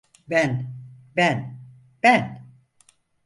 [0.29, 0.51] Ben,
[1.15, 1.37] ben,
[2.03, 2.21] ben!